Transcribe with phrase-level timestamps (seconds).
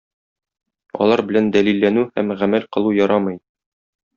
[1.05, 3.39] Алар белән дәлилләнү һәм гамәл кылу ярамый.